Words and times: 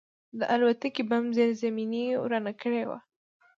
د 0.39 0.41
الوتکې 0.53 1.03
بم 1.09 1.25
زیرزمیني 1.37 2.05
ورانه 2.23 2.53
کړې 2.61 2.83
وه 2.89 2.99